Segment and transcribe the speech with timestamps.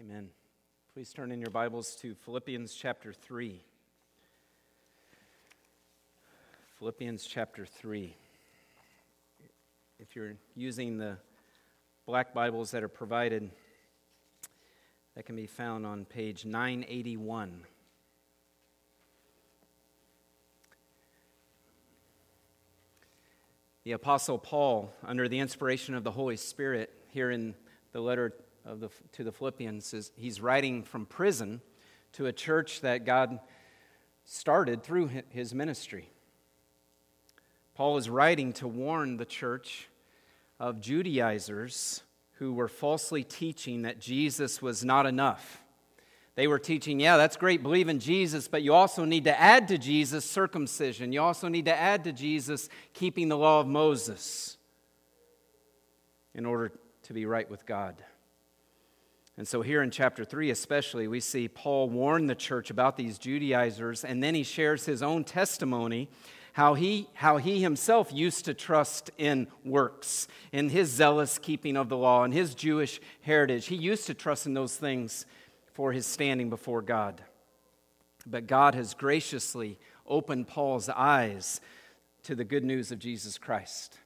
[0.00, 0.28] Amen.
[0.94, 3.60] Please turn in your Bibles to Philippians chapter 3.
[6.78, 8.14] Philippians chapter 3.
[9.98, 11.16] If you're using the
[12.06, 13.50] black Bibles that are provided,
[15.16, 17.64] that can be found on page 981.
[23.82, 27.56] The Apostle Paul, under the inspiration of the Holy Spirit, here in
[27.90, 28.32] the letter
[28.68, 31.60] of the, to the Philippians, is he's writing from prison
[32.12, 33.40] to a church that God
[34.24, 36.10] started through his ministry.
[37.74, 39.88] Paul is writing to warn the church
[40.60, 45.62] of Judaizers who were falsely teaching that Jesus was not enough.
[46.34, 49.68] They were teaching, yeah, that's great, believe in Jesus, but you also need to add
[49.68, 51.12] to Jesus circumcision.
[51.12, 54.56] You also need to add to Jesus keeping the law of Moses
[56.34, 56.72] in order
[57.04, 57.96] to be right with God.
[59.38, 63.18] And so, here in chapter 3, especially, we see Paul warn the church about these
[63.18, 66.08] Judaizers, and then he shares his own testimony
[66.54, 71.88] how he, how he himself used to trust in works, in his zealous keeping of
[71.88, 73.66] the law, and his Jewish heritage.
[73.66, 75.24] He used to trust in those things
[75.72, 77.22] for his standing before God.
[78.26, 81.60] But God has graciously opened Paul's eyes
[82.24, 83.98] to the good news of Jesus Christ.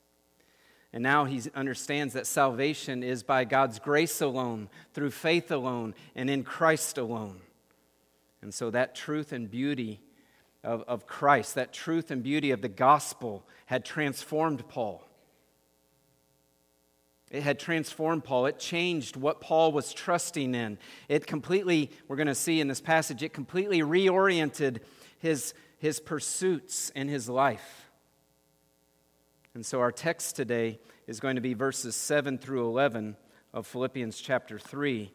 [0.93, 6.29] And now he understands that salvation is by God's grace alone, through faith alone, and
[6.29, 7.41] in Christ alone.
[8.43, 10.01] And so that truth and beauty
[10.63, 15.03] of, of Christ, that truth and beauty of the gospel had transformed Paul.
[17.31, 18.45] It had transformed Paul.
[18.45, 20.77] It changed what Paul was trusting in.
[21.09, 24.81] It completely, we're going to see in this passage, it completely reoriented
[25.19, 27.81] his, his pursuits in his life.
[29.55, 33.17] And so our text today is going to be verses 7 through 11
[33.53, 35.12] of Philippians chapter 3.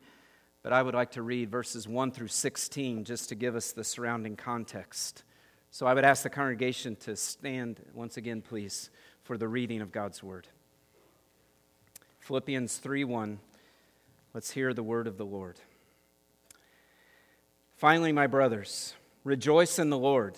[0.61, 3.83] But I would like to read verses 1 through 16 just to give us the
[3.83, 5.23] surrounding context.
[5.71, 8.91] So I would ask the congregation to stand once again, please,
[9.23, 10.47] for the reading of God's word.
[12.19, 13.39] Philippians 3 1.
[14.35, 15.59] Let's hear the word of the Lord.
[17.75, 18.93] Finally, my brothers,
[19.23, 20.37] rejoice in the Lord.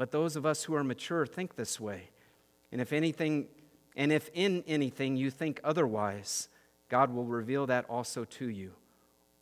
[0.00, 2.08] Let those of us who are mature think this way.
[2.72, 3.48] And if anything,
[3.94, 6.48] and if in anything you think otherwise,
[6.88, 8.72] God will reveal that also to you.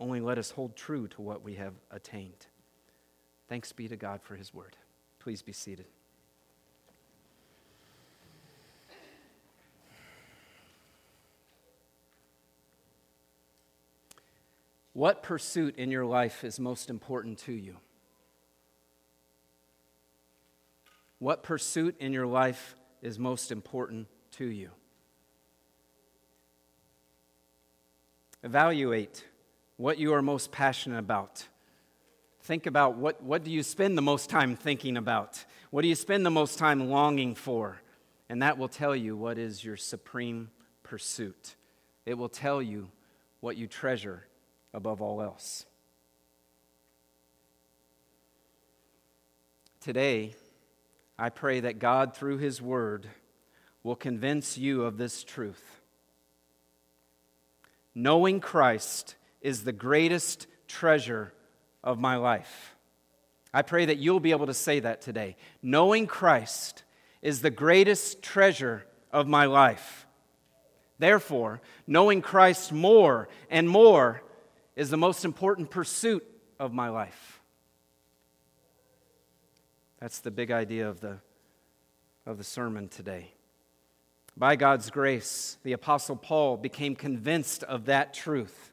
[0.01, 2.47] Only let us hold true to what we have attained.
[3.49, 4.75] Thanks be to God for his word.
[5.21, 5.87] Please be seated.
[14.93, 17.77] What pursuit in your life is most important to you?
[21.19, 24.71] What pursuit in your life is most important to you?
[28.43, 29.25] Evaluate
[29.77, 31.47] what you are most passionate about
[32.49, 35.45] Think about what, what do you spend the most time thinking about?
[35.71, 37.83] What do you spend the most time longing for?
[38.31, 40.51] And that will tell you what is your supreme
[40.83, 41.57] pursuit.
[42.07, 42.89] It will tell you
[43.41, 44.25] what you treasure
[44.73, 45.67] above all else.
[49.83, 50.35] Today,
[51.19, 53.09] I pray that God, through His Word,
[53.83, 55.81] will convince you of this truth.
[57.95, 61.33] Knowing Christ is the greatest treasure
[61.83, 62.77] of my life.
[63.53, 65.37] I pray that you'll be able to say that today.
[65.63, 66.85] Knowing Christ
[67.23, 70.07] is the greatest treasure of my life.
[70.99, 74.23] Therefore, knowing Christ more and more
[74.77, 76.25] is the most important pursuit
[76.59, 77.38] of my life.
[80.01, 81.19] That's the big idea of the,
[82.25, 83.33] of the sermon today.
[84.37, 88.71] By God's grace, the Apostle Paul became convinced of that truth.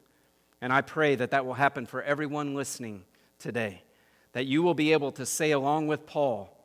[0.60, 3.02] And I pray that that will happen for everyone listening
[3.40, 3.82] today.
[4.32, 6.56] That you will be able to say, along with Paul,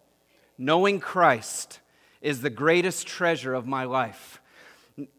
[0.58, 1.80] knowing Christ
[2.22, 4.40] is the greatest treasure of my life.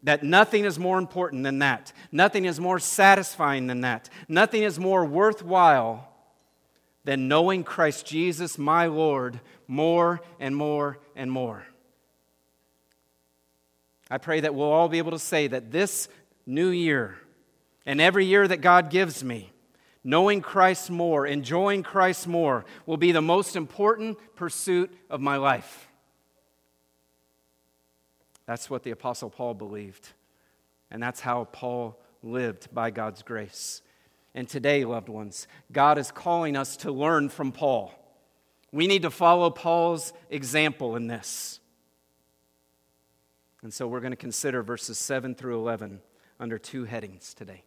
[0.03, 1.91] That nothing is more important than that.
[2.13, 4.09] Nothing is more satisfying than that.
[4.29, 6.12] Nothing is more worthwhile
[7.03, 11.65] than knowing Christ Jesus, my Lord, more and more and more.
[14.09, 16.07] I pray that we'll all be able to say that this
[16.45, 17.17] new year
[17.85, 19.51] and every year that God gives me,
[20.03, 25.87] knowing Christ more, enjoying Christ more, will be the most important pursuit of my life.
[28.45, 30.09] That's what the Apostle Paul believed.
[30.91, 33.81] And that's how Paul lived by God's grace.
[34.35, 37.93] And today, loved ones, God is calling us to learn from Paul.
[38.71, 41.59] We need to follow Paul's example in this.
[43.61, 46.01] And so we're going to consider verses 7 through 11
[46.39, 47.63] under two headings today.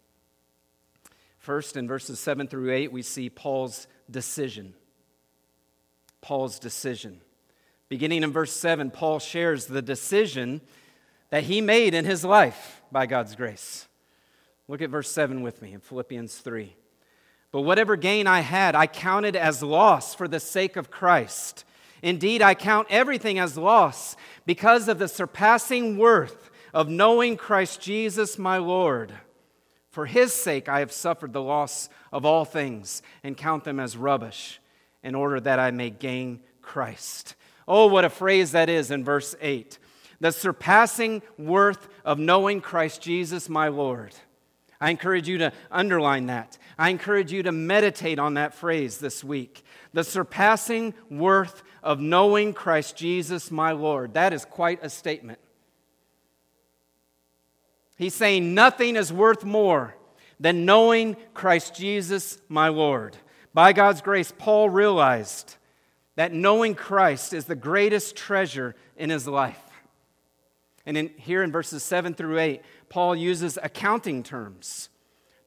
[1.39, 4.75] First, in verses 7 through 8, we see Paul's decision.
[6.21, 7.21] Paul's decision.
[7.89, 10.61] Beginning in verse 7, Paul shares the decision
[11.31, 13.87] that he made in his life by God's grace.
[14.69, 16.75] Look at verse 7 with me in Philippians 3.
[17.53, 21.65] But whatever gain I had, I counted as loss for the sake of Christ.
[22.03, 28.39] Indeed, I count everything as loss because of the surpassing worth of knowing Christ Jesus
[28.39, 29.13] my Lord.
[29.89, 33.97] For his sake, I have suffered the loss of all things and count them as
[33.97, 34.61] rubbish
[35.03, 37.35] in order that I may gain Christ.
[37.67, 39.79] Oh, what a phrase that is in verse 8.
[40.21, 44.15] The surpassing worth of knowing Christ Jesus, my Lord.
[44.81, 46.59] I encourage you to underline that.
[46.79, 49.65] I encourage you to meditate on that phrase this week.
[49.93, 54.15] The surpassing worth of knowing Christ Jesus, my Lord.
[54.15, 55.39] That is quite a statement.
[57.97, 59.95] He's saying nothing is worth more
[60.39, 63.17] than knowing Christ Jesus, my Lord.
[63.55, 65.57] By God's grace, Paul realized
[66.17, 69.59] that knowing Christ is the greatest treasure in his life.
[70.85, 74.89] And in, here in verses 7 through 8, Paul uses accounting terms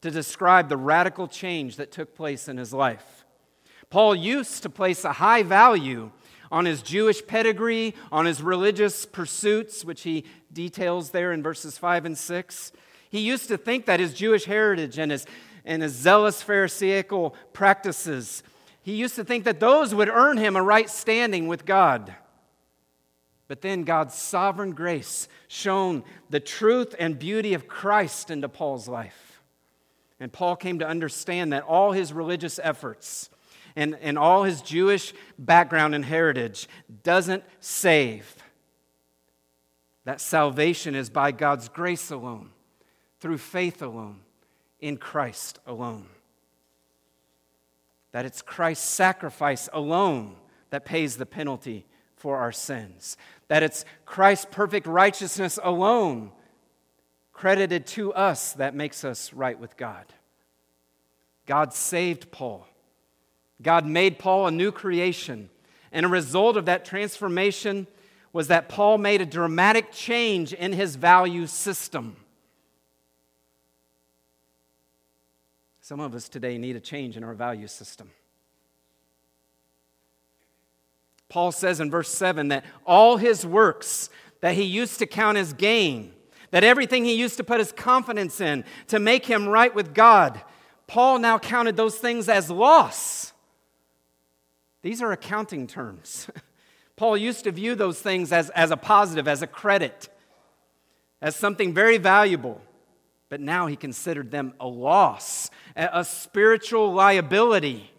[0.01, 3.25] to describe the radical change that took place in his life.
[3.89, 6.11] Paul used to place a high value
[6.51, 12.05] on his Jewish pedigree, on his religious pursuits, which he details there in verses 5
[12.05, 12.71] and 6.
[13.09, 15.25] He used to think that his Jewish heritage and his,
[15.65, 18.43] and his zealous Pharisaical practices,
[18.81, 22.15] he used to think that those would earn him a right standing with God.
[23.49, 29.41] But then God's sovereign grace shone the truth and beauty of Christ into Paul's life.
[30.19, 33.31] And Paul came to understand that all his religious efforts,
[33.75, 36.69] and, and all his Jewish background and heritage
[37.03, 38.35] doesn't save.
[40.05, 42.51] That salvation is by God's grace alone,
[43.19, 44.19] through faith alone,
[44.79, 46.05] in Christ alone.
[48.11, 50.35] That it's Christ's sacrifice alone
[50.69, 51.87] that pays the penalty
[52.19, 53.17] for our sins.
[53.47, 56.31] That it's Christ's perfect righteousness alone
[57.33, 60.05] credited to us that makes us right with God.
[61.45, 62.67] God saved Paul
[63.61, 65.49] God made Paul a new creation.
[65.91, 67.87] And a result of that transformation
[68.31, 72.15] was that Paul made a dramatic change in his value system.
[75.81, 78.11] Some of us today need a change in our value system.
[81.29, 84.09] Paul says in verse 7 that all his works
[84.41, 86.13] that he used to count as gain,
[86.51, 90.41] that everything he used to put his confidence in to make him right with God,
[90.87, 93.29] Paul now counted those things as loss
[94.81, 96.29] these are accounting terms.
[96.95, 100.09] Paul used to view those things as, as a positive, as a credit,
[101.21, 102.61] as something very valuable.
[103.29, 107.91] But now he considered them a loss, a, a spiritual liability.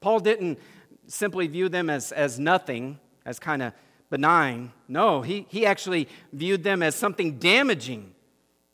[0.00, 0.58] Paul didn't
[1.06, 3.72] simply view them as, as nothing, as kind of
[4.10, 4.72] benign.
[4.88, 8.14] No, he, he actually viewed them as something damaging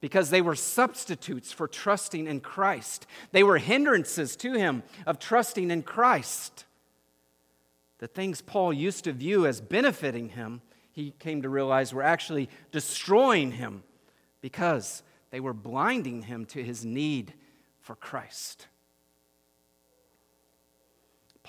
[0.01, 3.07] because they were substitutes for trusting in Christ.
[3.33, 6.65] They were hindrances to him of trusting in Christ.
[7.99, 12.49] The things Paul used to view as benefiting him, he came to realize were actually
[12.73, 13.83] destroying him
[14.41, 17.35] because they were blinding him to his need
[17.81, 18.67] for Christ.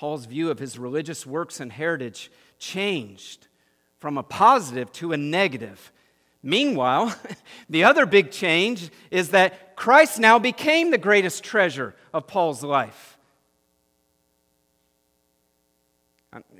[0.01, 3.45] Paul's view of his religious works and heritage changed
[3.99, 5.91] from a positive to a negative.
[6.41, 7.15] Meanwhile,
[7.69, 13.19] the other big change is that Christ now became the greatest treasure of Paul's life.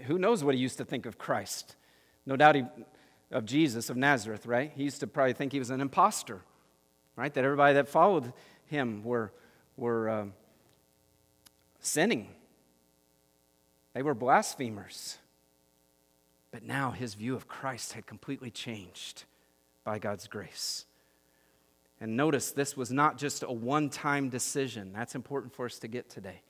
[0.04, 1.76] Who knows what he used to think of Christ?
[2.28, 2.66] No doubt he,
[3.32, 4.72] of Jesus of Nazareth, right?
[4.76, 6.42] He used to probably think he was an impostor,
[7.16, 7.34] right?
[7.34, 8.34] That everybody that followed
[8.68, 9.32] him were,
[9.78, 10.26] were uh,
[11.80, 12.28] sinning
[13.94, 15.18] they were blasphemers.
[16.52, 19.24] But now his view of Christ had completely changed
[19.84, 20.86] by God's grace.
[22.00, 24.92] And notice this was not just a one time decision.
[24.94, 26.42] That's important for us to get today.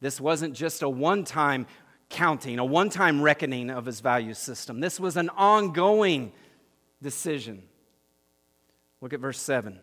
[0.00, 1.66] This wasn't just a one time
[2.08, 4.80] counting, a one time reckoning of his value system.
[4.80, 6.32] This was an ongoing
[7.02, 7.62] decision.
[9.00, 9.80] Look at verse 7.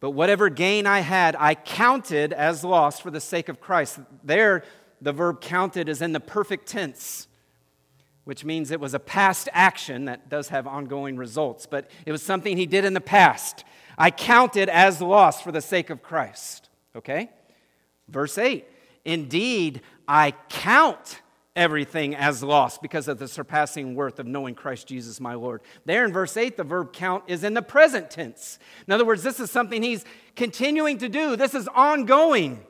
[0.00, 4.00] But whatever gain I had, I counted as loss for the sake of Christ.
[4.24, 4.64] There,
[5.02, 7.26] the verb counted is in the perfect tense,
[8.24, 12.22] which means it was a past action that does have ongoing results, but it was
[12.22, 13.64] something he did in the past.
[13.98, 16.70] I counted as lost for the sake of Christ.
[16.94, 17.30] Okay?
[18.08, 18.64] Verse 8
[19.04, 21.20] Indeed, I count
[21.56, 25.60] everything as lost because of the surpassing worth of knowing Christ Jesus my Lord.
[25.84, 28.60] There in verse 8, the verb count is in the present tense.
[28.86, 30.04] In other words, this is something he's
[30.36, 32.64] continuing to do, this is ongoing.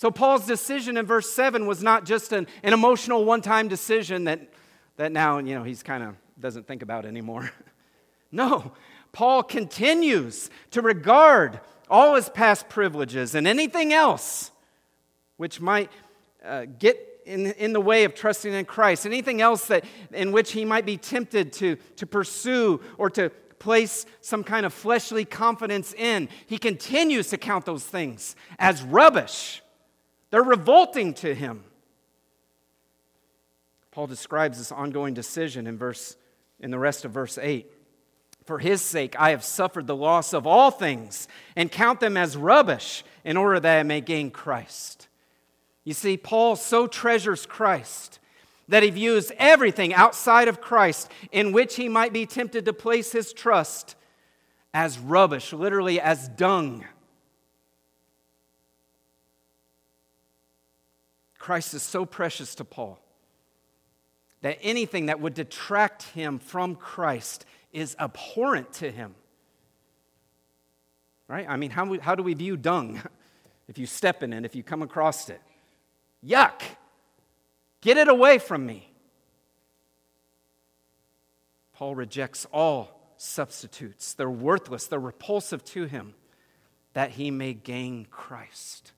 [0.00, 4.24] So, Paul's decision in verse 7 was not just an, an emotional one time decision
[4.24, 4.40] that,
[4.96, 7.50] that now, you know, he's kind of doesn't think about anymore.
[8.32, 8.72] no,
[9.12, 14.50] Paul continues to regard all his past privileges and anything else
[15.36, 15.90] which might
[16.42, 20.52] uh, get in, in the way of trusting in Christ, anything else that, in which
[20.52, 23.28] he might be tempted to, to pursue or to
[23.58, 29.60] place some kind of fleshly confidence in, he continues to count those things as rubbish
[30.30, 31.64] they're revolting to him.
[33.90, 36.16] Paul describes this ongoing decision in verse
[36.60, 37.70] in the rest of verse 8.
[38.44, 42.36] For his sake I have suffered the loss of all things and count them as
[42.36, 45.08] rubbish in order that I may gain Christ.
[45.84, 48.18] You see, Paul so treasures Christ
[48.68, 53.10] that he views everything outside of Christ in which he might be tempted to place
[53.10, 53.96] his trust
[54.72, 56.84] as rubbish, literally as dung.
[61.50, 62.96] Christ is so precious to Paul
[64.40, 69.16] that anything that would detract him from Christ is abhorrent to him.
[71.26, 71.46] Right?
[71.48, 73.02] I mean, how, how do we view dung
[73.68, 75.40] if you step in it, if you come across it?
[76.24, 76.62] Yuck!
[77.80, 78.88] Get it away from me.
[81.72, 84.14] Paul rejects all substitutes.
[84.14, 86.14] They're worthless, they're repulsive to him,
[86.92, 88.92] that he may gain Christ.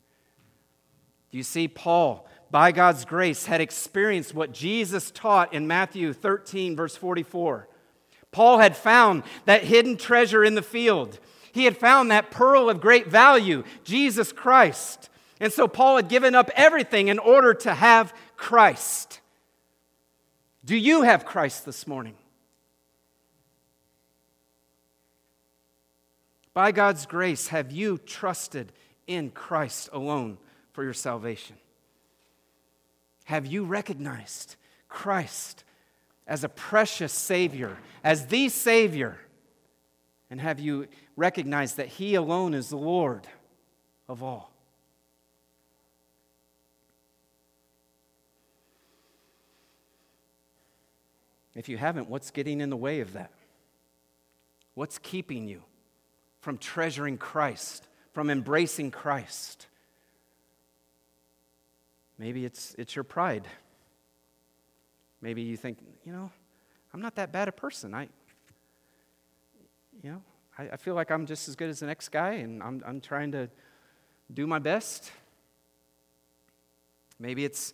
[1.30, 6.94] You see, Paul by God's grace, had experienced what Jesus taught in Matthew 13, verse
[6.94, 7.66] 44.
[8.30, 11.18] Paul had found that hidden treasure in the field.
[11.50, 15.08] He had found that pearl of great value, Jesus Christ.
[15.40, 19.20] And so Paul had given up everything in order to have Christ.
[20.62, 22.14] Do you have Christ this morning?
[26.52, 28.72] By God's grace, have you trusted
[29.06, 30.36] in Christ alone
[30.72, 31.56] for your salvation?
[33.32, 34.56] Have you recognized
[34.90, 35.64] Christ
[36.26, 39.18] as a precious Savior, as the Savior?
[40.28, 40.86] And have you
[41.16, 43.26] recognized that He alone is the Lord
[44.06, 44.52] of all?
[51.54, 53.32] If you haven't, what's getting in the way of that?
[54.74, 55.62] What's keeping you
[56.42, 59.68] from treasuring Christ, from embracing Christ?
[62.18, 63.46] Maybe it's, it's your pride.
[65.20, 66.30] Maybe you think, you know,
[66.92, 67.94] I'm not that bad a person.
[67.94, 68.08] I,
[70.02, 70.22] you know,
[70.58, 73.00] I, I feel like I'm just as good as the next guy and I'm, I'm
[73.00, 73.48] trying to
[74.32, 75.10] do my best.
[77.18, 77.72] Maybe it's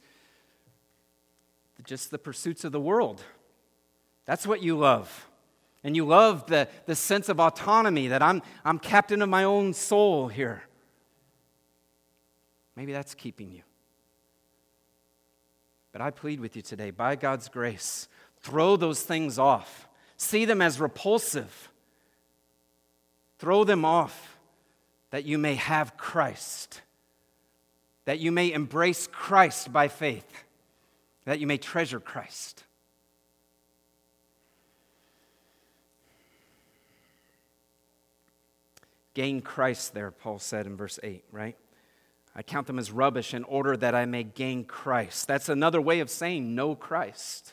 [1.85, 3.23] just the pursuits of the world.
[4.25, 5.27] That's what you love.
[5.83, 9.73] And you love the, the sense of autonomy that I'm, I'm captain of my own
[9.73, 10.63] soul here.
[12.77, 13.63] Maybe that's keeping you.
[15.93, 18.09] But I plead with you today, by God's grace,
[18.41, 19.89] throw those things off.
[20.17, 21.71] See them as repulsive.
[23.39, 24.39] Throw them off
[25.11, 26.83] that you may have Christ,
[28.05, 30.45] that you may embrace Christ by faith,
[31.25, 32.65] that you may treasure Christ.
[39.15, 41.57] Gain Christ there, Paul said in verse 8, right?
[42.39, 45.27] I count them as rubbish in order that I may gain Christ.
[45.27, 47.53] That's another way of saying know Christ.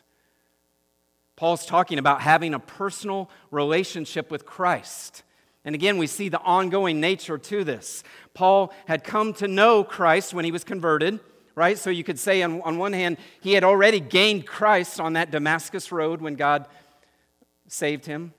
[1.36, 5.24] Paul's talking about having a personal relationship with Christ.
[5.66, 8.04] And again, we see the ongoing nature to this.
[8.36, 11.20] Paul had come to know Christ when he was converted,
[11.56, 11.80] right?
[11.80, 15.32] So you could say, on, on one hand, he had already gained Christ on that
[15.32, 16.68] Damascus road when God
[17.68, 18.35] saved him.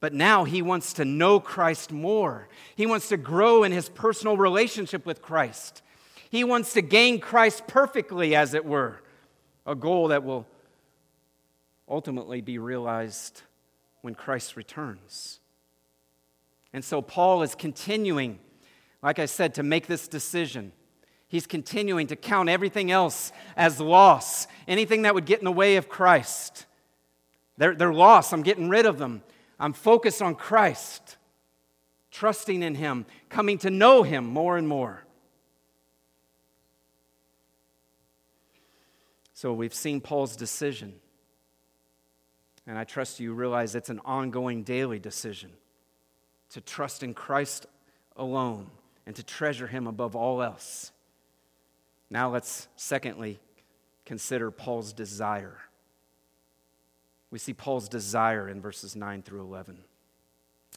[0.00, 2.48] But now he wants to know Christ more.
[2.76, 5.82] He wants to grow in his personal relationship with Christ.
[6.30, 9.00] He wants to gain Christ perfectly, as it were,
[9.66, 10.46] a goal that will
[11.88, 13.42] ultimately be realized
[14.02, 15.40] when Christ returns.
[16.72, 18.38] And so Paul is continuing,
[19.02, 20.72] like I said, to make this decision.
[21.26, 25.76] He's continuing to count everything else as loss, anything that would get in the way
[25.76, 26.66] of Christ.
[27.56, 28.32] They're, they're lost.
[28.32, 29.22] I'm getting rid of them.
[29.58, 31.16] I'm focused on Christ,
[32.10, 35.04] trusting in Him, coming to know Him more and more.
[39.34, 40.94] So we've seen Paul's decision.
[42.66, 45.50] And I trust you realize it's an ongoing daily decision
[46.50, 47.66] to trust in Christ
[48.16, 48.70] alone
[49.06, 50.92] and to treasure Him above all else.
[52.10, 53.38] Now let's, secondly,
[54.04, 55.58] consider Paul's desire.
[57.30, 59.78] We see Paul's desire in verses 9 through 11.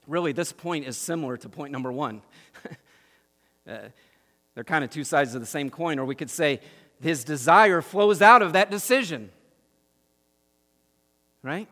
[0.08, 2.22] Really, this point is similar to point number one.
[3.70, 3.78] uh,
[4.56, 6.60] they're kind of two sides of the same coin, or we could say
[7.02, 9.30] his desire flows out of that decision.
[11.44, 11.68] Right?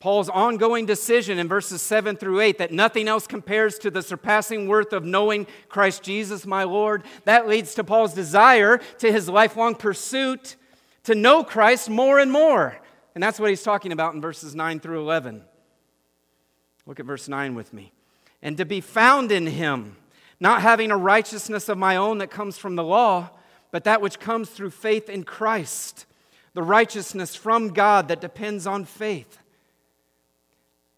[0.00, 4.66] Paul's ongoing decision in verses 7 through 8 that nothing else compares to the surpassing
[4.66, 9.74] worth of knowing Christ Jesus, my Lord, that leads to Paul's desire, to his lifelong
[9.74, 10.56] pursuit
[11.04, 12.78] to know Christ more and more.
[13.14, 15.42] And that's what he's talking about in verses 9 through 11.
[16.86, 17.92] Look at verse 9 with me.
[18.42, 19.96] And to be found in him,
[20.38, 23.30] not having a righteousness of my own that comes from the law,
[23.70, 26.06] but that which comes through faith in Christ,
[26.54, 29.38] the righteousness from God that depends on faith.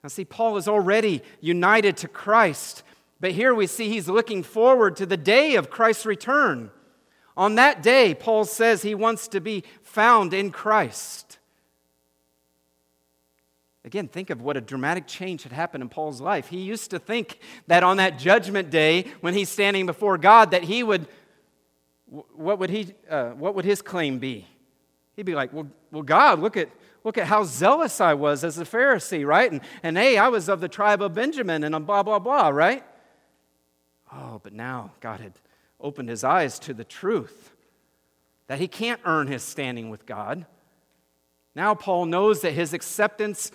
[0.02, 2.82] Now, see, Paul is already united to Christ,
[3.20, 6.70] but here we see he's looking forward to the day of Christ's return.
[7.36, 11.38] On that day, Paul says he wants to be found in Christ.
[13.84, 16.48] Again, think of what a dramatic change had happened in Paul's life.
[16.48, 20.62] He used to think that on that judgment day, when he's standing before God, that
[20.62, 21.08] he would,
[22.06, 24.46] what would, he, uh, what would his claim be?
[25.16, 26.68] He'd be like, well, well, God, look at,
[27.02, 29.50] look at how zealous I was as a Pharisee, right?
[29.50, 32.84] And, and hey, I was of the tribe of Benjamin and blah, blah, blah, right?
[34.12, 35.32] Oh, but now God had
[35.80, 37.50] opened his eyes to the truth
[38.46, 40.46] that he can't earn his standing with God.
[41.54, 43.50] Now, Paul knows that his acceptance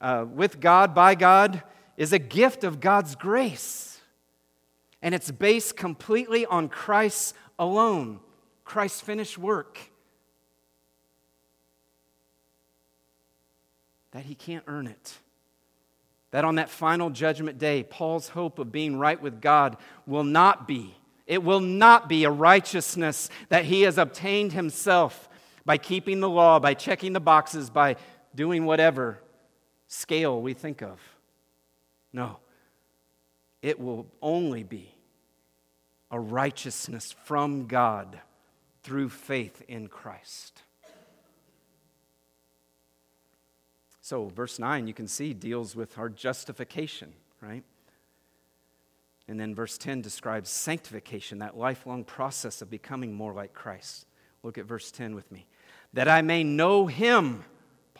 [0.00, 1.62] uh, with God, by God,
[1.96, 4.00] is a gift of God's grace.
[5.02, 8.20] And it's based completely on Christ alone,
[8.64, 9.78] Christ's finished work.
[14.12, 15.18] That he can't earn it.
[16.30, 20.66] That on that final judgment day, Paul's hope of being right with God will not
[20.66, 20.94] be,
[21.26, 25.28] it will not be a righteousness that he has obtained himself
[25.64, 27.96] by keeping the law, by checking the boxes, by
[28.34, 29.20] doing whatever
[29.90, 31.00] scale we think of.
[32.12, 32.38] No,
[33.60, 34.94] it will only be
[36.10, 38.20] a righteousness from God
[38.82, 40.62] through faith in Christ.
[44.00, 47.62] So, verse 9, you can see, deals with our justification, right?
[49.28, 54.06] And then verse 10 describes sanctification, that lifelong process of becoming more like Christ.
[54.42, 55.46] Look at verse 10 with me.
[55.92, 57.44] That I may know him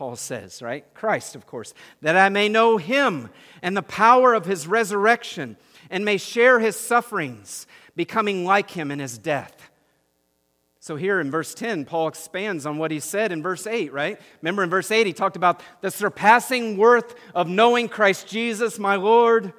[0.01, 0.83] Paul says, right?
[0.95, 3.29] Christ, of course, that I may know him
[3.61, 5.59] and the power of his resurrection
[5.91, 9.71] and may share his sufferings, becoming like him in his death.
[10.79, 14.19] So, here in verse 10, Paul expands on what he said in verse 8, right?
[14.41, 18.97] Remember in verse 8, he talked about the surpassing worth of knowing Christ Jesus, my
[18.97, 19.53] Lord.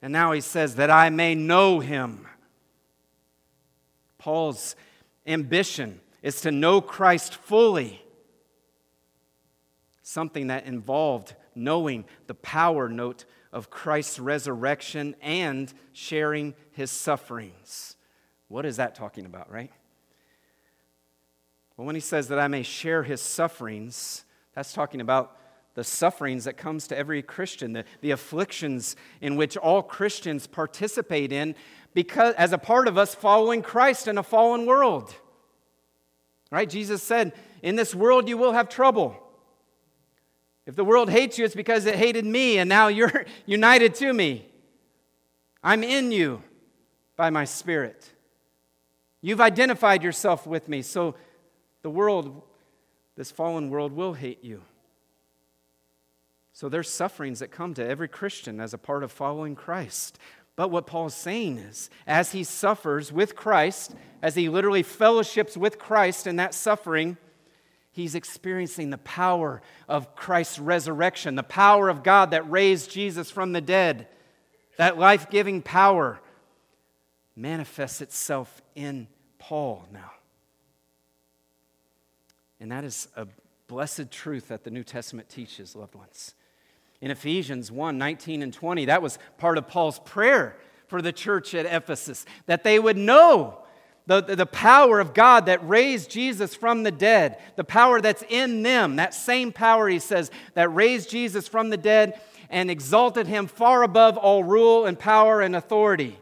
[0.00, 2.28] And now he says, that I may know him.
[4.18, 4.76] Paul's
[5.26, 8.01] ambition is to know Christ fully
[10.02, 17.96] something that involved knowing the power note of Christ's resurrection and sharing his sufferings.
[18.48, 19.70] What is that talking about, right?
[21.76, 25.36] Well, when he says that I may share his sufferings, that's talking about
[25.74, 31.32] the sufferings that comes to every Christian, the, the afflictions in which all Christians participate
[31.32, 31.54] in
[31.94, 35.14] because as a part of us following Christ in a fallen world.
[36.50, 36.68] Right?
[36.68, 39.21] Jesus said, "In this world you will have trouble."
[40.66, 44.12] If the world hates you, it's because it hated me, and now you're united to
[44.12, 44.46] me.
[45.62, 46.42] I'm in you
[47.16, 48.10] by my Spirit.
[49.20, 51.14] You've identified yourself with me, so
[51.82, 52.42] the world,
[53.16, 54.62] this fallen world, will hate you.
[56.52, 60.18] So there's sufferings that come to every Christian as a part of following Christ.
[60.54, 65.78] But what Paul's saying is, as he suffers with Christ, as he literally fellowships with
[65.78, 67.16] Christ in that suffering,
[67.92, 73.52] he's experiencing the power of Christ's resurrection, the power of God that raised Jesus from
[73.52, 74.08] the dead.
[74.78, 76.18] That life giving power
[77.36, 79.06] manifests itself in
[79.38, 80.10] Paul now.
[82.58, 83.26] And that is a
[83.68, 86.34] blessed truth that the New Testament teaches, loved ones
[87.02, 88.86] in Ephesians 1 19 and 20.
[88.86, 93.61] That was part of Paul's prayer for the church at Ephesus, that they would know
[94.06, 98.62] the, the power of God that raised Jesus from the dead, the power that's in
[98.62, 103.46] them, that same power, he says, that raised Jesus from the dead and exalted him
[103.46, 106.18] far above all rule and power and authority,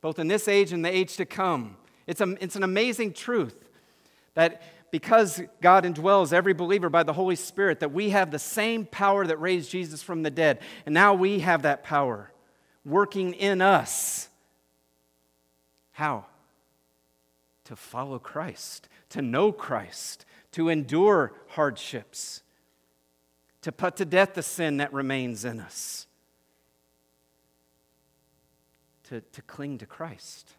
[0.00, 1.76] both in this age and the age to come.
[2.06, 3.68] It's, a, it's an amazing truth
[4.34, 8.86] that because God indwells every believer by the Holy Spirit, that we have the same
[8.86, 10.60] power that raised Jesus from the dead.
[10.84, 12.30] And now we have that power
[12.84, 14.28] working in us.
[15.92, 16.26] How?
[17.66, 22.42] To follow Christ, to know Christ, to endure hardships,
[23.62, 26.06] to put to death the sin that remains in us,
[29.08, 30.54] to, to cling to Christ.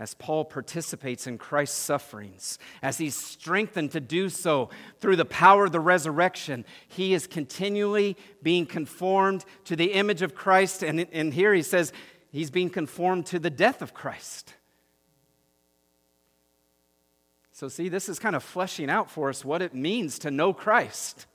[0.00, 5.66] as Paul participates in Christ's sufferings, as he's strengthened to do so through the power
[5.66, 10.82] of the resurrection, he is continually being conformed to the image of Christ.
[10.82, 11.92] And, and here he says
[12.30, 14.54] he's being conformed to the death of Christ.
[17.52, 20.54] So, see, this is kind of fleshing out for us what it means to know
[20.54, 21.26] Christ.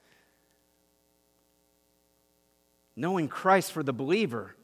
[2.95, 4.55] Knowing Christ for the believer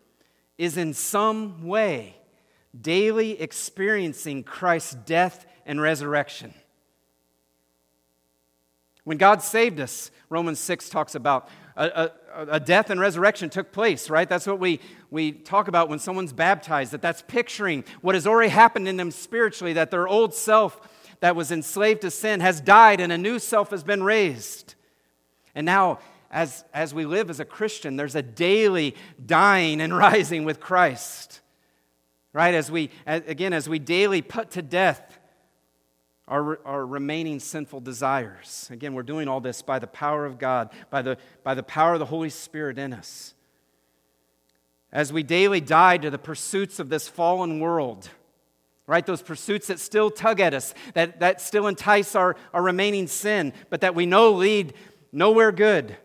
[0.58, 2.16] is in some way
[2.80, 6.54] daily experiencing Christ's death and resurrection.
[9.04, 13.72] When God saved us, Romans 6 talks about a, a, a, death and resurrection took
[13.72, 14.28] place, right?
[14.28, 14.80] That's what we,
[15.10, 19.12] we talk about when someone's baptized, that that's picturing what has already happened in them
[19.12, 20.80] spiritually, that their old self
[21.20, 24.76] that was enslaved to sin has died and a new self has been raised.
[25.54, 26.00] And now,
[26.32, 31.42] as, as we live as a Christian, there's a daily dying and rising with Christ
[32.34, 32.54] right?
[32.54, 35.20] As we, again, as we daily put to death
[36.32, 38.70] our, our remaining sinful desires.
[38.72, 41.94] Again, we're doing all this by the power of God, by the, by the power
[41.94, 43.34] of the Holy Spirit in us.
[44.94, 48.10] As we daily die to the pursuits of this fallen world,
[48.88, 49.06] right?
[49.06, 53.52] Those pursuits that still tug at us, that, that still entice our, our remaining sin,
[53.70, 54.74] but that we know lead
[55.12, 55.98] nowhere good,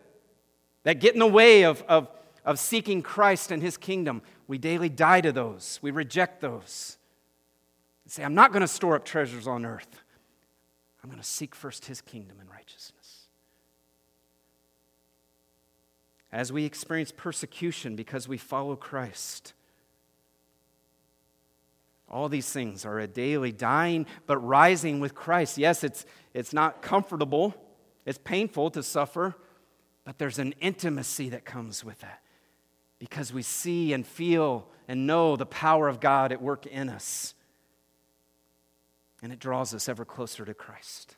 [0.83, 2.09] that get in the way of, of,
[2.43, 4.21] of seeking Christ and his kingdom.
[4.45, 6.97] We daily die to those, we reject those.
[8.09, 10.01] Say, I'm not going to store up treasures on earth.
[11.07, 13.27] I'm going to seek first his kingdom and righteousness.
[16.33, 19.53] As we experience persecution because we follow Christ,
[22.09, 25.57] all these things are a daily dying but rising with Christ.
[25.57, 27.55] Yes, it's, it's not comfortable,
[28.05, 29.33] it's painful to suffer,
[30.03, 32.21] but there's an intimacy that comes with that
[32.99, 37.33] because we see and feel and know the power of God at work in us.
[39.21, 41.15] And it draws us ever closer to Christ.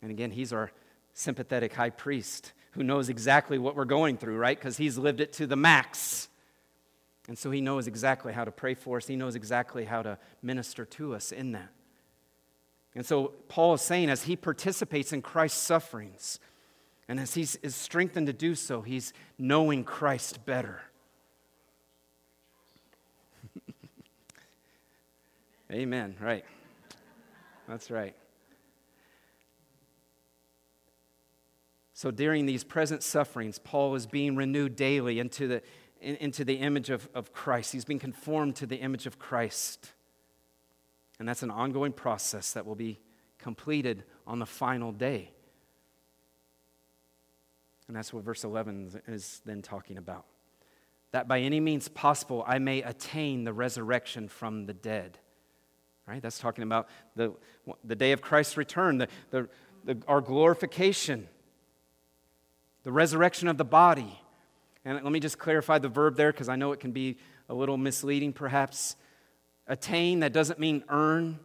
[0.00, 0.70] And again, He's our
[1.14, 4.56] sympathetic high priest who knows exactly what we're going through, right?
[4.56, 6.28] Because He's lived it to the max.
[7.26, 10.18] And so He knows exactly how to pray for us, He knows exactly how to
[10.42, 11.70] minister to us in that.
[12.96, 16.40] And so Paul is saying, as he participates in Christ's sufferings,
[17.06, 20.80] and as he is strengthened to do so, he's knowing Christ better.
[25.72, 26.16] Amen.
[26.20, 26.44] Right.
[27.68, 28.14] That's right.
[31.92, 35.62] So during these present sufferings, Paul is being renewed daily into the,
[36.00, 37.72] into the image of, of Christ.
[37.72, 39.92] He's being conformed to the image of Christ.
[41.18, 43.00] And that's an ongoing process that will be
[43.38, 45.32] completed on the final day.
[47.88, 50.26] And that's what verse 11 is then talking about.
[51.12, 55.18] That by any means possible I may attain the resurrection from the dead.
[56.06, 56.22] Right?
[56.22, 57.32] That's talking about the,
[57.84, 59.48] the day of Christ's return, the, the,
[59.84, 61.28] the, our glorification,
[62.84, 64.20] the resurrection of the body.
[64.84, 67.16] And let me just clarify the verb there because I know it can be
[67.48, 68.94] a little misleading perhaps.
[69.66, 71.40] Attain, that doesn't mean earn.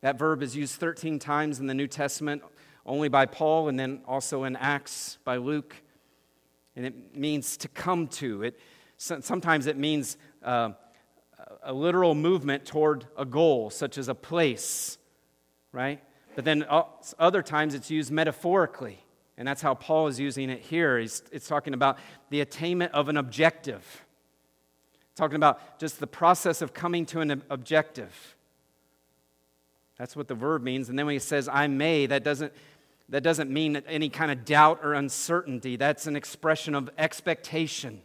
[0.00, 2.42] That verb is used 13 times in the New Testament,
[2.84, 5.76] only by Paul and then also in Acts by Luke.
[6.74, 8.42] And it means to come to.
[8.42, 8.58] It,
[8.96, 10.70] sometimes it means uh,
[11.64, 14.98] a literal movement toward a goal, such as a place,
[15.72, 16.02] right?
[16.34, 16.64] But then
[17.18, 18.98] other times it's used metaphorically.
[19.36, 20.98] And that's how Paul is using it here.
[20.98, 21.98] He's, it's talking about
[22.30, 24.04] the attainment of an objective,
[25.16, 28.36] talking about just the process of coming to an objective.
[29.98, 30.88] That's what the verb means.
[30.88, 32.52] And then when he says, I may, that doesn't,
[33.08, 35.76] that doesn't mean any kind of doubt or uncertainty.
[35.76, 38.02] That's an expression of expectation.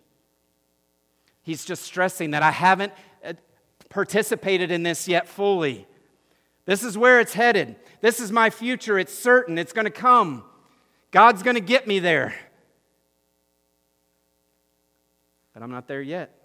[1.43, 2.95] He's just stressing that I haven't uh,
[3.89, 5.87] participated in this yet fully.
[6.65, 7.75] This is where it's headed.
[8.01, 8.99] This is my future.
[8.99, 9.57] It's certain.
[9.57, 10.43] It's going to come.
[11.11, 12.35] God's going to get me there.
[15.53, 16.35] But I'm not there yet.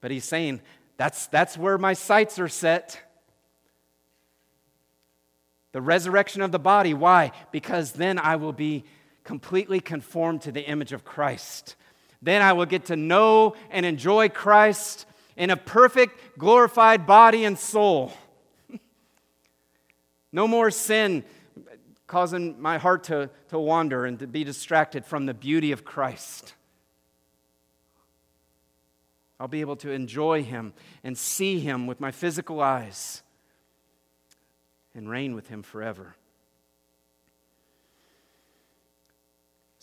[0.00, 0.60] But he's saying,
[0.96, 3.00] that's, that's where my sights are set.
[5.72, 6.92] The resurrection of the body.
[6.94, 7.32] Why?
[7.52, 8.84] Because then I will be
[9.24, 11.76] completely conformed to the image of Christ.
[12.20, 17.58] Then I will get to know and enjoy Christ in a perfect, glorified body and
[17.58, 18.12] soul.
[20.32, 21.24] no more sin
[22.06, 26.54] causing my heart to, to wander and to be distracted from the beauty of Christ.
[29.38, 30.72] I'll be able to enjoy Him
[31.04, 33.22] and see Him with my physical eyes
[34.94, 36.16] and reign with Him forever.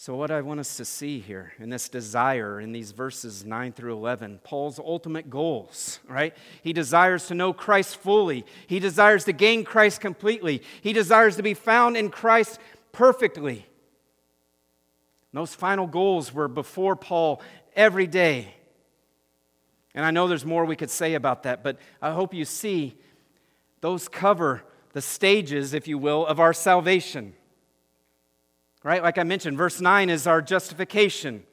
[0.06, 3.72] So, what I want us to see here in this desire in these verses 9
[3.72, 6.36] through 11, Paul's ultimate goals, right?
[6.62, 8.46] He desires to know Christ fully.
[8.68, 10.62] He desires to gain Christ completely.
[10.82, 12.60] He desires to be found in Christ
[12.92, 13.66] perfectly.
[15.32, 17.42] Those final goals were before Paul
[17.74, 18.54] every day.
[19.96, 22.98] And I know there's more we could say about that, but I hope you see
[23.80, 27.36] those cover the stages, if you will, of our salvation.
[28.84, 29.02] Right?
[29.02, 31.44] Like I mentioned, verse 9 is our justification.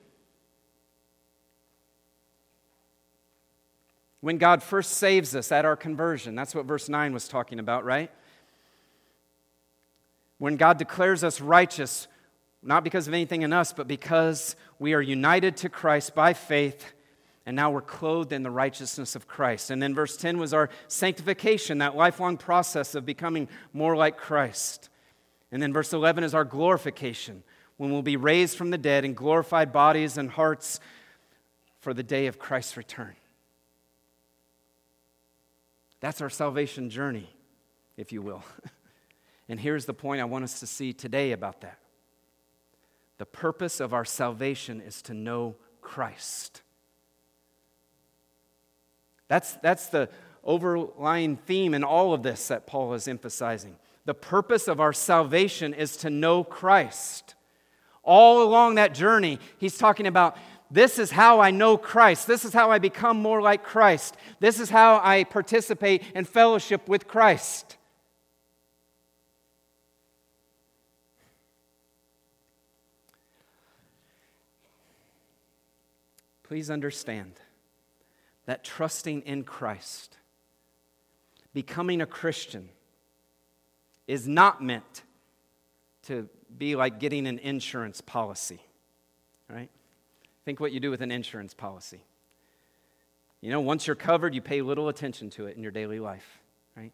[4.20, 7.84] When God first saves us at our conversion, that's what verse 9 was talking about,
[7.84, 8.10] right?
[10.38, 12.06] When God declares us righteous,
[12.62, 16.92] not because of anything in us, but because we are united to Christ by faith,
[17.46, 19.70] and now we're clothed in the righteousness of Christ.
[19.70, 24.89] And then verse 10 was our sanctification, that lifelong process of becoming more like Christ.
[25.52, 27.42] And then verse 11 is our glorification,
[27.76, 30.80] when we'll be raised from the dead in glorified bodies and hearts
[31.80, 33.16] for the day of Christ's return.
[36.00, 37.30] That's our salvation journey,
[37.96, 38.44] if you will.
[39.48, 41.78] and here's the point I want us to see today about that
[43.18, 46.62] the purpose of our salvation is to know Christ.
[49.28, 50.08] That's, that's the
[50.42, 53.76] overlying theme in all of this that Paul is emphasizing.
[54.04, 57.34] The purpose of our salvation is to know Christ.
[58.02, 60.36] All along that journey, he's talking about
[60.70, 62.26] this is how I know Christ.
[62.26, 64.16] This is how I become more like Christ.
[64.38, 67.76] This is how I participate in fellowship with Christ.
[76.44, 77.34] Please understand
[78.46, 80.16] that trusting in Christ,
[81.54, 82.70] becoming a Christian,
[84.10, 85.04] is not meant
[86.02, 88.60] to be like getting an insurance policy,
[89.48, 89.70] right?
[90.44, 92.02] Think what you do with an insurance policy.
[93.40, 96.40] You know, once you're covered, you pay little attention to it in your daily life,
[96.76, 96.92] right?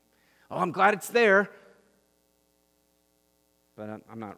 [0.50, 1.48] Oh, I'm glad it's there,
[3.76, 4.36] but I'm not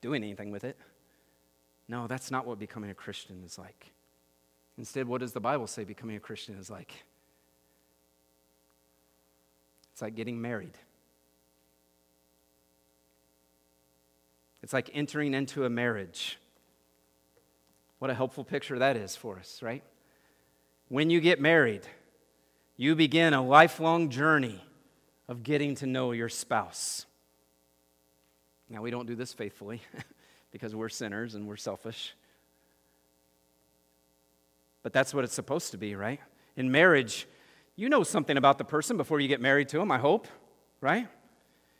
[0.00, 0.78] doing anything with it.
[1.86, 3.92] No, that's not what becoming a Christian is like.
[4.78, 6.94] Instead, what does the Bible say becoming a Christian is like?
[9.92, 10.78] It's like getting married.
[14.64, 16.38] It's like entering into a marriage.
[17.98, 19.84] What a helpful picture that is for us, right?
[20.88, 21.82] When you get married,
[22.78, 24.64] you begin a lifelong journey
[25.28, 27.04] of getting to know your spouse.
[28.70, 29.82] Now, we don't do this faithfully
[30.50, 32.14] because we're sinners and we're selfish.
[34.82, 36.20] But that's what it's supposed to be, right?
[36.56, 37.28] In marriage,
[37.76, 40.26] you know something about the person before you get married to them, I hope,
[40.80, 41.06] right?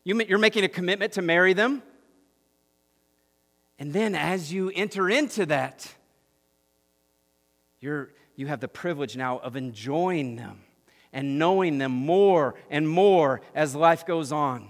[0.05, 1.83] You're making a commitment to marry them.
[3.79, 5.93] And then as you enter into that,
[7.81, 10.61] you're, you have the privilege now of enjoying them
[11.13, 14.69] and knowing them more and more as life goes on.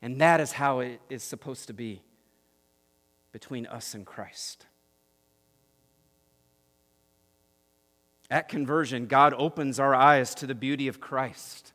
[0.00, 2.02] And that is how it is supposed to be
[3.30, 4.66] between us and Christ.
[8.30, 11.72] At conversion, God opens our eyes to the beauty of Christ.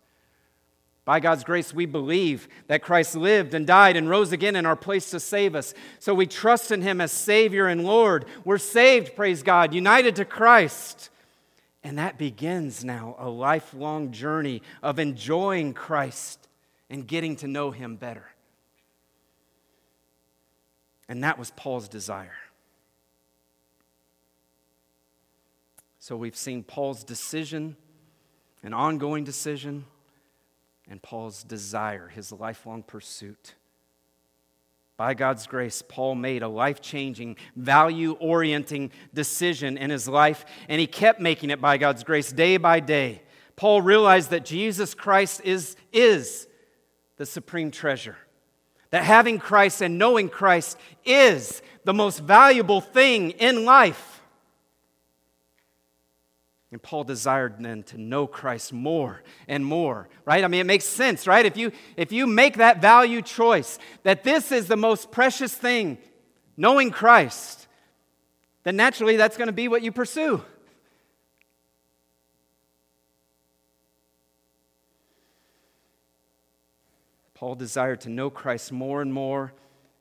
[1.08, 4.76] By God's grace, we believe that Christ lived and died and rose again in our
[4.76, 5.74] place to save us.
[6.00, 8.26] So we trust in Him as Savior and Lord.
[8.44, 11.10] We're saved, praise God, united to Christ.
[11.82, 16.46] And that begins now a lifelong journey of enjoying Christ
[16.90, 18.28] and getting to know Him better.
[21.08, 22.36] And that was Paul's desire.
[26.00, 27.78] So we've seen Paul's decision,
[28.62, 29.86] an ongoing decision
[30.90, 33.56] and Paul's desire, his lifelong pursuit.
[34.96, 40.82] By God's grace, Paul made a life changing, value orienting decision in his life, and
[40.82, 43.22] he kept making it by God's grace day by day.
[43.56, 46.48] Paul realized that Jesus Christ is, is
[47.18, 48.18] the supreme treasure.
[48.90, 54.17] That having Christ and knowing Christ is the most valuable thing in life.
[56.72, 60.44] And Paul desired then to know Christ more and more, right?
[60.44, 61.46] I mean, it makes sense, right?
[61.46, 65.98] If you, if you make that value choice, that this is the most precious thing,
[66.58, 67.68] knowing Christ,
[68.64, 70.44] then naturally that's going to be what you pursue.
[77.34, 79.54] Paul desired to know Christ more and more,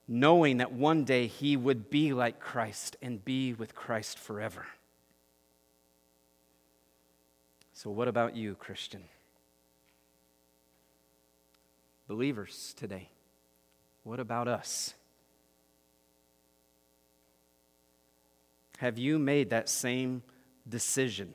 [0.09, 4.67] knowing that one day he would be like Christ and be with Christ forever.
[7.77, 9.03] So, what about you, Christian?
[12.09, 13.11] Believers today,
[14.03, 14.95] what about us?
[18.79, 20.23] Have you made that same
[20.67, 21.35] decision?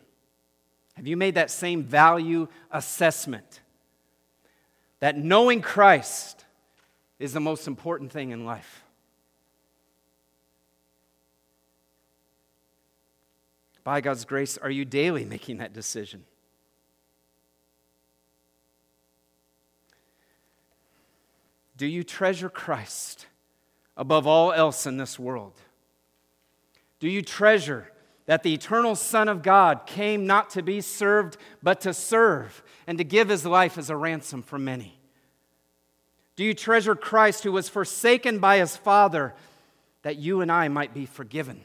[0.95, 3.61] Have you made that same value assessment?
[4.99, 6.43] That knowing Christ
[7.19, 8.83] is the most important thing in life.
[13.83, 16.25] By God's grace, are you daily making that decision?
[21.81, 23.25] Do you treasure Christ
[23.97, 25.59] above all else in this world?
[26.99, 27.91] Do you treasure
[28.27, 32.99] that the eternal Son of God came not to be served, but to serve and
[32.99, 34.99] to give his life as a ransom for many?
[36.35, 39.33] Do you treasure Christ who was forsaken by his Father
[40.03, 41.63] that you and I might be forgiven?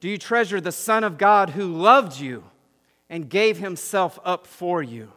[0.00, 2.44] Do you treasure the Son of God who loved you
[3.08, 5.10] and gave himself up for you?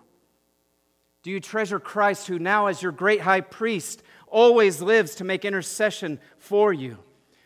[1.24, 5.44] Do you treasure Christ, who now, as your great high priest, always lives to make
[5.44, 6.98] intercession for you?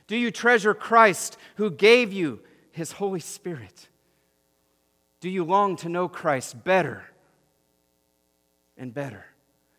[0.08, 3.90] Do you treasure Christ, who gave you his Holy Spirit?
[5.22, 7.04] Do you long to know Christ better
[8.78, 9.26] and better?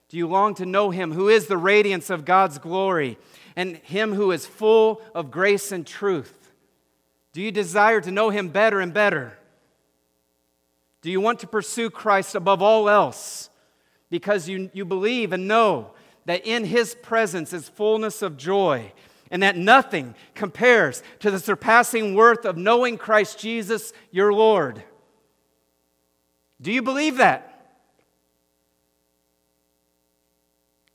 [0.08, 3.18] Do you long to know him who is the radiance of God's glory
[3.56, 6.52] and him who is full of grace and truth?
[7.32, 9.36] Do you desire to know him better and better?
[11.02, 13.50] Do you want to pursue Christ above all else?
[14.10, 15.92] Because you, you believe and know
[16.26, 18.92] that in His presence is fullness of joy,
[19.30, 24.82] and that nothing compares to the surpassing worth of knowing Christ Jesus, your Lord.
[26.60, 27.50] Do you believe that?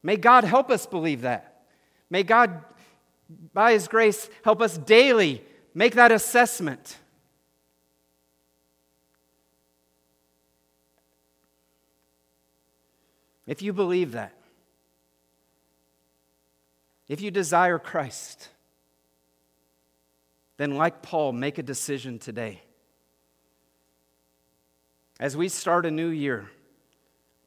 [0.01, 1.63] May God help us believe that.
[2.09, 2.63] May God,
[3.53, 5.43] by His grace, help us daily
[5.73, 6.97] make that assessment.
[13.49, 14.31] If you believe that,
[17.07, 18.47] if you desire Christ,
[20.57, 22.61] then, like Paul, make a decision today.
[25.19, 26.51] As we start a new year,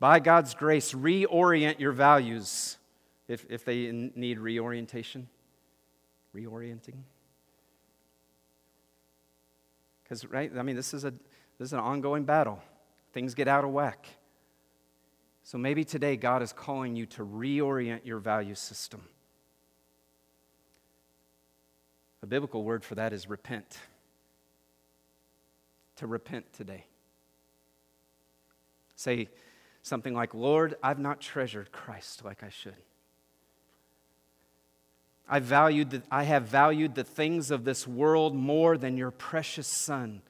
[0.00, 2.78] by God's grace, reorient your values
[3.28, 5.28] if, if they need reorientation.
[6.34, 6.96] Reorienting.
[10.02, 11.12] Because, right, I mean, this is, a,
[11.60, 12.60] this is an ongoing battle.
[13.12, 14.08] Things get out of whack.
[15.42, 19.02] So maybe today God is calling you to reorient your value system.
[22.22, 23.78] A biblical word for that is repent.
[25.96, 26.86] To repent today.
[28.94, 29.28] Say
[29.82, 32.76] something like, Lord, I've not treasured Christ like I should.
[35.28, 39.66] I, valued the, I have valued the things of this world more than your precious
[39.66, 40.22] Son,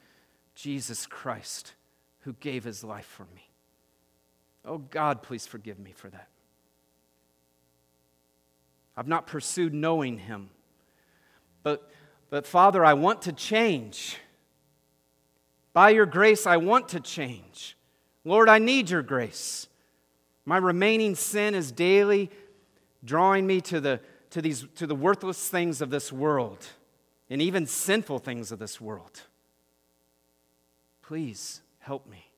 [0.55, 1.75] Jesus Christ,
[2.21, 3.52] who gave his life for me.
[4.65, 6.29] Oh, God, please forgive me for that.
[8.97, 10.51] I've not pursued knowing Him.
[11.63, 11.91] But,
[12.31, 14.19] but Father, I want to change.
[15.73, 17.77] By your grace, I want to change.
[18.25, 19.67] Lord, I need your grace.
[20.45, 22.31] My remaining sin is daily
[23.05, 24.01] drawing me to the,
[24.31, 26.67] to, these, to the worthless things of this world
[27.31, 29.23] and even sinful things of this world.
[31.03, 32.32] Please help me.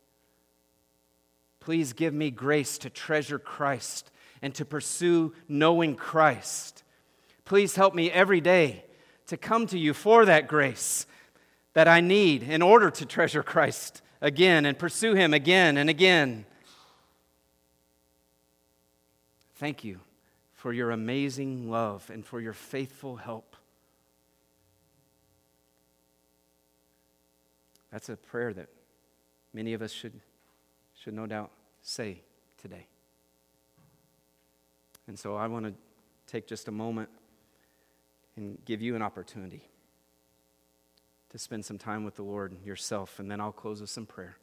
[1.65, 4.11] Please give me grace to treasure Christ
[4.43, 6.83] and to pursue knowing Christ.
[7.47, 8.85] Please help me every day
[9.29, 11.07] to come to you for that grace
[11.73, 16.45] that I need in order to treasure Christ again and pursue Him again and again.
[19.55, 20.01] Thank you
[20.53, 23.57] for your amazing love and for your faithful help.
[27.91, 28.69] That's a prayer that
[29.55, 30.21] many of us should,
[31.05, 31.51] should no doubt
[31.83, 32.23] say
[32.57, 32.87] today.
[35.07, 35.75] And so I want to
[36.27, 37.11] take just a moment
[38.37, 39.69] and give you an opportunity
[41.29, 44.39] to spend some time with the Lord yourself, and then I'll close with some prayer.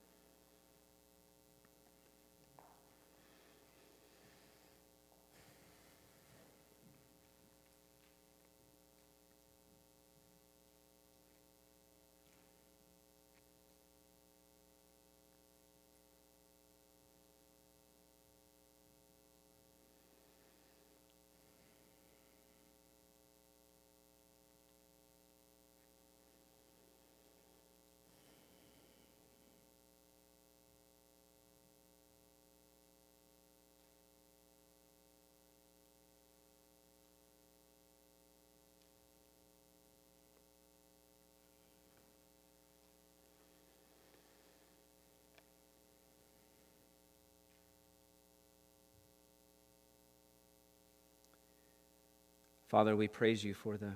[52.72, 53.92] Father, we praise you for the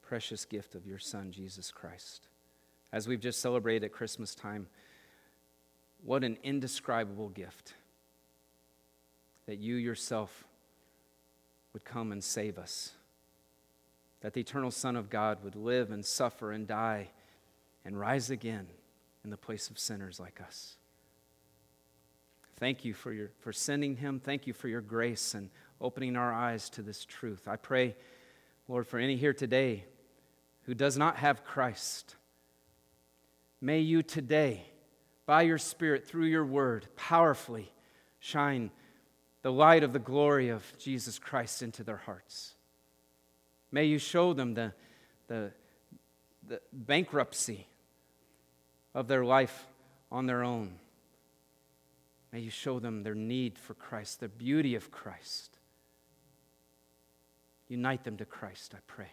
[0.00, 2.28] precious gift of your Son, Jesus Christ.
[2.92, 4.68] As we've just celebrated at Christmas time,
[6.04, 7.74] what an indescribable gift
[9.46, 10.44] that you yourself
[11.72, 12.92] would come and save us,
[14.20, 17.08] that the eternal Son of God would live and suffer and die
[17.84, 18.68] and rise again
[19.24, 20.76] in the place of sinners like us.
[22.60, 24.20] Thank you for, your, for sending him.
[24.20, 25.50] Thank you for your grace and
[25.80, 27.46] opening our eyes to this truth.
[27.46, 27.96] I pray,
[28.68, 29.84] Lord, for any here today
[30.62, 32.16] who does not have Christ,
[33.60, 34.66] may you today,
[35.26, 37.72] by your Spirit, through your word, powerfully
[38.18, 38.70] shine
[39.42, 42.54] the light of the glory of Jesus Christ into their hearts.
[43.70, 44.72] May you show them the,
[45.28, 45.52] the,
[46.48, 47.66] the bankruptcy
[48.94, 49.66] of their life
[50.10, 50.78] on their own.
[52.32, 55.58] May you show them their need for Christ, the beauty of Christ.
[57.68, 59.10] Unite them to Christ, I pray.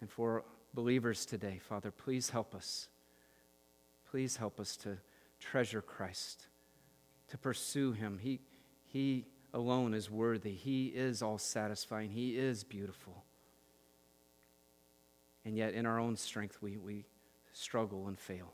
[0.00, 2.88] And for believers today, Father, please help us.
[4.10, 4.98] Please help us to
[5.40, 6.46] treasure Christ,
[7.28, 8.18] to pursue Him.
[8.20, 8.40] He,
[8.86, 13.24] he alone is worthy, He is all satisfying, He is beautiful.
[15.44, 17.04] And yet, in our own strength, we, we
[17.52, 18.52] struggle and fail.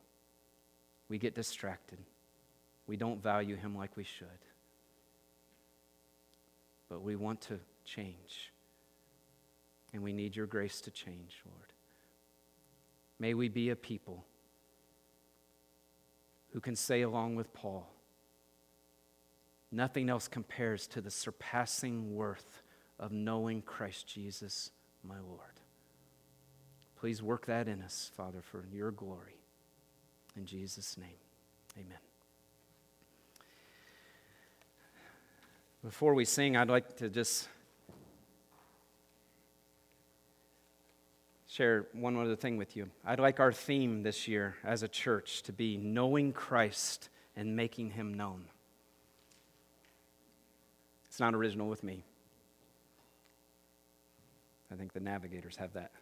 [1.10, 1.98] We get distracted.
[2.86, 4.47] We don't value Him like we should
[6.88, 8.52] but we want to change.
[9.92, 11.72] And we need your grace to change, Lord.
[13.18, 14.24] May we be a people
[16.52, 17.88] who can say, along with Paul,
[19.70, 22.62] nothing else compares to the surpassing worth
[22.98, 24.70] of knowing Christ Jesus,
[25.02, 25.60] my Lord.
[26.98, 29.40] Please work that in us, Father, for your glory.
[30.36, 31.18] In Jesus' name,
[31.76, 32.07] amen.
[35.84, 37.48] Before we sing, I'd like to just
[41.46, 42.90] share one other thing with you.
[43.04, 47.90] I'd like our theme this year as a church to be knowing Christ and making
[47.90, 48.46] him known.
[51.06, 52.02] It's not original with me.
[54.72, 55.92] I think the navigators have that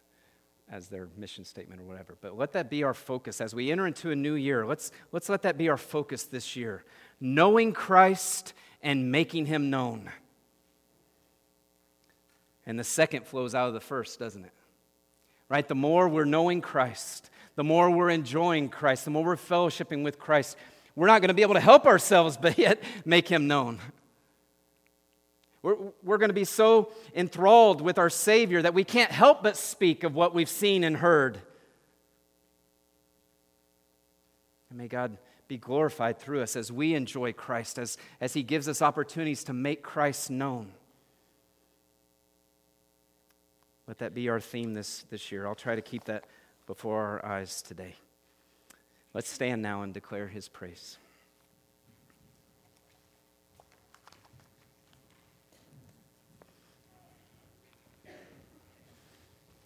[0.69, 2.17] as their mission statement or whatever.
[2.19, 4.65] But let that be our focus as we enter into a new year.
[4.65, 6.83] Let's, let's let that be our focus this year.
[7.19, 10.11] Knowing Christ and making him known.
[12.65, 14.51] And the second flows out of the first, doesn't it?
[15.49, 15.67] Right?
[15.67, 20.19] The more we're knowing Christ, the more we're enjoying Christ, the more we're fellowshipping with
[20.19, 20.57] Christ,
[20.95, 23.79] we're not going to be able to help ourselves, but yet make him known.
[25.61, 29.57] We're, we're going to be so enthralled with our Savior that we can't help but
[29.57, 31.39] speak of what we've seen and heard.
[34.69, 35.17] And may God
[35.47, 39.53] be glorified through us as we enjoy Christ, as, as He gives us opportunities to
[39.53, 40.71] make Christ known.
[43.87, 45.47] Let that be our theme this, this year.
[45.47, 46.25] I'll try to keep that
[46.65, 47.95] before our eyes today.
[49.13, 50.97] Let's stand now and declare his praise.